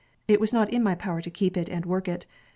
[0.27, 2.25] It was not in my power to keep it and work it.